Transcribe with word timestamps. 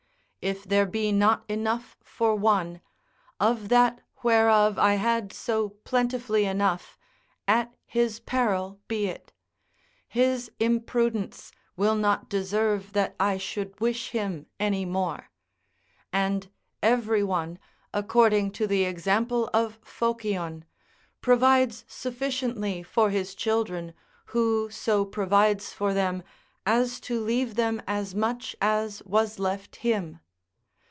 If 0.43 0.63
there 0.63 0.87
be 0.87 1.11
not 1.11 1.43
enough 1.47 1.95
for 2.01 2.33
one, 2.35 2.81
of 3.39 3.69
that 3.69 4.01
whereof 4.23 4.79
I 4.79 4.95
had 4.95 5.31
so 5.31 5.69
plentifully 5.69 6.45
enough, 6.45 6.97
at 7.47 7.75
his 7.85 8.19
peril 8.19 8.79
be 8.87 9.05
it: 9.05 9.33
his 10.07 10.49
imprudence 10.59 11.51
will 11.77 11.93
not 11.93 12.27
deserve 12.27 12.93
that 12.93 13.15
I 13.19 13.37
should 13.37 13.79
wish 13.79 14.09
him 14.13 14.47
any 14.59 14.83
more. 14.83 15.29
And 16.11 16.49
every 16.81 17.23
one, 17.23 17.59
according 17.93 18.49
to 18.53 18.65
the 18.65 18.83
example 18.85 19.47
of 19.53 19.77
Phocion, 19.85 20.65
provides 21.21 21.85
sufficiently 21.87 22.81
for 22.81 23.11
his 23.11 23.35
children 23.35 23.93
who 24.25 24.71
so 24.71 25.05
provides 25.05 25.71
for 25.71 25.93
them 25.93 26.23
as 26.65 26.99
to 27.01 27.21
leave 27.21 27.53
them 27.53 27.79
as 27.85 28.15
much 28.15 28.55
as 28.59 29.03
was 29.03 29.37
left 29.37 29.75
him. 29.75 30.19